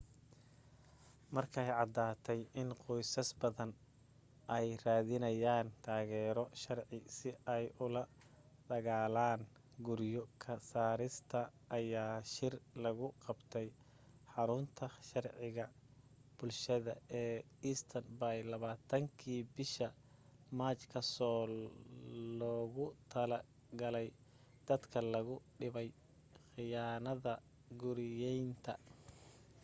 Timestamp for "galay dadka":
23.79-24.97